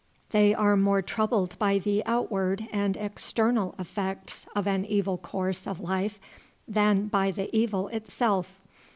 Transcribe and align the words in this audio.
They 0.31 0.55
are 0.55 0.75
more 0.75 1.03
troubled 1.03 1.59
by 1.59 1.77
the 1.77 2.01
outward 2.07 2.67
and 2.71 2.97
external 2.97 3.75
effects 3.77 4.47
of 4.55 4.65
an 4.65 4.83
evil 4.83 5.19
course 5.19 5.67
of 5.67 5.79
life 5.79 6.19
than 6.67 7.05
by 7.05 7.29
the 7.29 7.55
evil 7.55 7.87
itself. 7.89 8.59